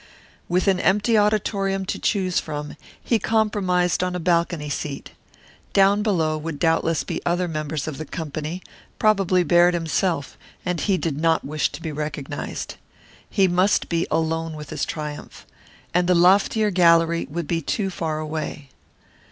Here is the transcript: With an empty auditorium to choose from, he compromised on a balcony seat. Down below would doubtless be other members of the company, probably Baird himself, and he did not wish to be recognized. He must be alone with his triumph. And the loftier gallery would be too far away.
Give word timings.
With 0.49 0.67
an 0.67 0.79
empty 0.79 1.15
auditorium 1.15 1.85
to 1.85 1.99
choose 1.99 2.39
from, 2.39 2.75
he 3.03 3.19
compromised 3.19 4.03
on 4.03 4.15
a 4.15 4.19
balcony 4.19 4.67
seat. 4.67 5.11
Down 5.73 6.01
below 6.01 6.39
would 6.39 6.57
doubtless 6.57 7.03
be 7.03 7.21
other 7.23 7.47
members 7.47 7.87
of 7.87 7.99
the 7.99 8.05
company, 8.05 8.63
probably 8.97 9.43
Baird 9.43 9.75
himself, 9.75 10.39
and 10.65 10.81
he 10.81 10.97
did 10.97 11.17
not 11.19 11.45
wish 11.45 11.71
to 11.73 11.83
be 11.83 11.91
recognized. 11.91 12.77
He 13.29 13.47
must 13.47 13.89
be 13.89 14.07
alone 14.09 14.55
with 14.55 14.71
his 14.71 14.85
triumph. 14.85 15.45
And 15.93 16.07
the 16.09 16.15
loftier 16.15 16.71
gallery 16.71 17.27
would 17.29 17.45
be 17.45 17.61
too 17.61 17.91
far 17.91 18.17
away. 18.17 18.69